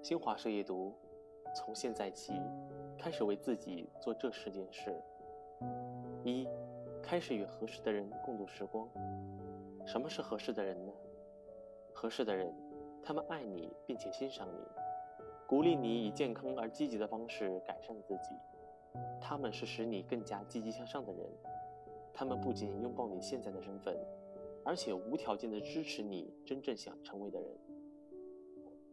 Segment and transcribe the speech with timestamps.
[0.00, 0.94] 新华社阅读，
[1.54, 2.32] 从现在起，
[2.96, 4.94] 开始为自己做这十件事：
[6.24, 6.46] 一、
[7.02, 8.88] 开始与合适的人共度时光。
[9.84, 10.92] 什么是合适的人呢？
[11.92, 12.54] 合适的人，
[13.02, 14.60] 他们爱你并且欣赏你，
[15.46, 18.30] 鼓励你以健康而积极的方式改善自己。
[19.20, 21.28] 他们是使你更加积极向上的人。
[22.14, 23.96] 他们不仅拥抱你现在的身份，
[24.64, 27.50] 而且无条件的支持你真正想成为的人。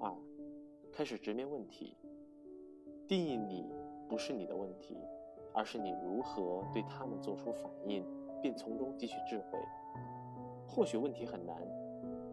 [0.00, 0.12] 二。
[0.98, 1.96] 开始直面问题，
[3.06, 3.72] 定义你
[4.08, 4.96] 不是你的问题，
[5.54, 8.04] 而是你如何对他们做出反应，
[8.42, 9.60] 并从中汲取智慧。
[10.66, 11.56] 或许问题很难，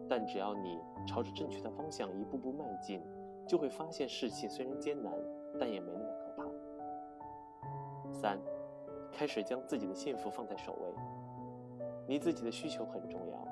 [0.08, 3.00] 但只要你朝着正确的方向一步步迈进，
[3.46, 5.12] 就会发现事情虽然艰难，
[5.60, 8.12] 但也没那么可怕。
[8.12, 8.36] 三，
[9.12, 11.86] 开始将自己的幸福放在首位。
[12.08, 13.48] 你自己的需求很重要，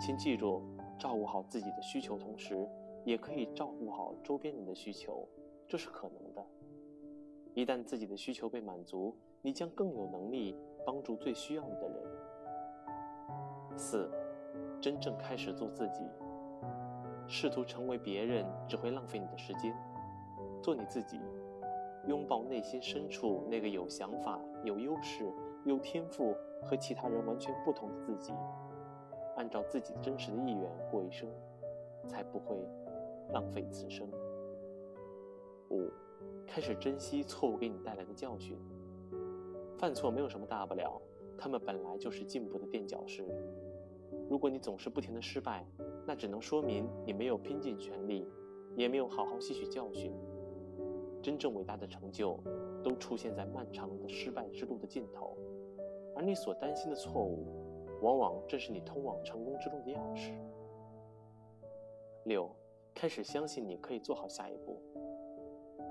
[0.00, 0.62] 请记住，
[0.98, 2.66] 照顾好自己的需求，同时。
[3.04, 5.26] 也可以照顾好周边人的需求，
[5.66, 6.44] 这是可能的。
[7.54, 12.02] 一旦自己的需求被满足，你将更有能力帮助最需要你的人。
[13.76, 14.10] 四，
[14.80, 16.02] 真正开始做自己。
[17.28, 19.74] 试图成为别人只会浪费你的时间，
[20.62, 21.20] 做你自己，
[22.06, 25.32] 拥抱内心深处那个有想法、有优势、
[25.64, 28.32] 有天赋和其他人完全不同的自己，
[29.36, 31.28] 按照自己真实的意愿过一生，
[32.06, 32.56] 才不会。
[33.32, 34.08] 浪费此生。
[35.70, 35.90] 五，
[36.46, 38.58] 开始珍惜错误给你带来的教训。
[39.78, 41.00] 犯错没有什么大不了，
[41.36, 43.24] 他们本来就是进步的垫脚石。
[44.28, 45.66] 如果你总是不停的失败，
[46.06, 48.28] 那只能说明你没有拼尽全力，
[48.76, 50.12] 也没有好好吸取教训。
[51.22, 52.38] 真正伟大的成就，
[52.82, 55.36] 都出现在漫长的失败之路的尽头，
[56.14, 57.46] 而你所担心的错误，
[58.02, 60.32] 往往正是你通往成功之路的钥匙。
[62.24, 62.50] 六。
[62.94, 64.80] 开始相信你可以做好下一步。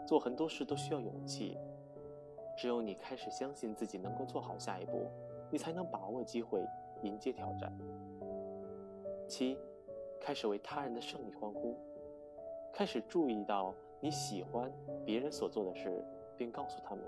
[0.07, 1.57] 做很多事都需要勇气，
[2.57, 5.07] 只有你开始相信自己能够做好下一步，
[5.49, 6.65] 你才能把握机会，
[7.03, 7.71] 迎接挑战。
[9.27, 9.57] 七，
[10.19, 11.77] 开始为他人的胜利欢呼，
[12.73, 14.71] 开始注意到你喜欢
[15.05, 16.03] 别人所做的事，
[16.35, 17.03] 并告诉他们，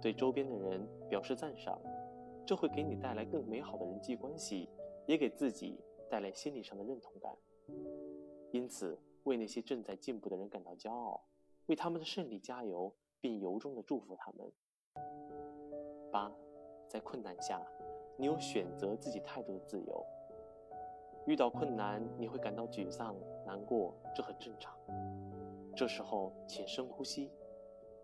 [0.00, 1.78] 对周边的人表示赞赏，
[2.46, 4.70] 这会给你带来更美好的人际关系，
[5.04, 7.36] 也给自己带来心理上的认同感。
[8.50, 11.22] 因此，为那些正在进步的人感到骄傲，
[11.66, 14.52] 为他们的胜利加油，并由衷的祝福他们。
[16.10, 16.32] 八，
[16.88, 17.60] 在困难下，
[18.16, 20.04] 你有选择自己态度的自由。
[21.26, 23.14] 遇到困难，你会感到沮丧、
[23.44, 24.74] 难过，这很正常。
[25.76, 27.30] 这时候，请深呼吸，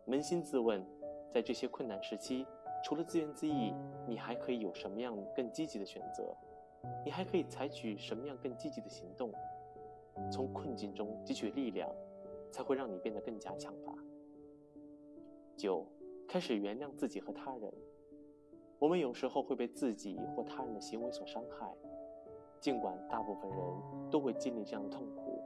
[0.06, 0.84] 扪心自问，
[1.30, 2.46] 在这些困难时期，
[2.84, 3.74] 除了自怨自艾，
[4.06, 6.36] 你还可以有什么样更积极的选择？
[7.02, 9.32] 你还可以采取什么样更积极的行动？
[10.30, 11.90] 从困境中汲取力量，
[12.50, 13.92] 才会让你变得更加强大。
[15.56, 15.86] 九，
[16.26, 17.72] 开始原谅自己和他人。
[18.78, 21.72] 我们有时候会被自己或他人的行为所伤害，
[22.60, 23.58] 尽管大部分人
[24.10, 25.42] 都会经历这样的痛苦，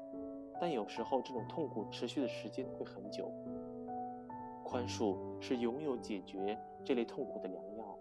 [0.61, 3.31] 但有时候这种痛苦持续的时间会很久。
[4.65, 7.99] 宽恕是拥有解决这类痛苦的良药。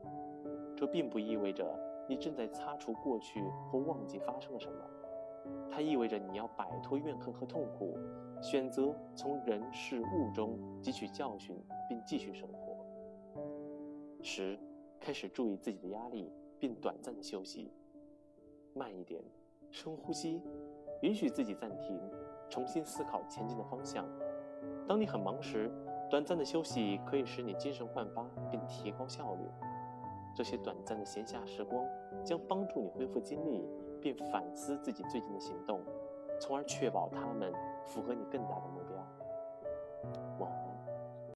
[0.76, 1.66] 这并不意味着
[2.08, 3.42] 你正在擦除过去
[3.72, 4.78] 或忘记发生了什么。
[5.70, 7.98] 它意味着你要摆脱怨恨和痛苦，
[8.42, 11.56] 选择从人事物中汲取教训，
[11.88, 12.76] 并继续生活。
[14.22, 14.58] 十，
[15.00, 17.72] 开始注意自己的压力，并短暂的休息。
[18.74, 19.22] 慢一点，
[19.70, 20.42] 深呼吸，
[21.02, 22.00] 允许自己暂停，
[22.50, 24.06] 重新思考前进的方向。
[24.88, 25.72] 当你很忙时，
[26.10, 29.42] 短暂的休息可以使你精神焕发，并提高效率。
[30.36, 31.86] 这些短暂的闲暇时光
[32.24, 33.68] 将帮助你恢复精力。
[33.98, 35.82] 并反思自己最近的行动，
[36.40, 37.52] 从而确保他们
[37.86, 38.98] 符合你更大的目标。
[40.40, 40.67] 晚安。